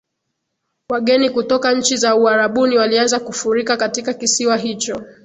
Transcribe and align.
wageni 0.89 1.29
kutoka 1.29 1.73
nchi 1.73 1.97
za 1.97 2.15
Uarabuni 2.15 2.77
walianza 2.77 3.19
kufurika 3.19 3.77
katika 3.77 4.13
kisiwa 4.13 4.57
hicho 4.57 5.03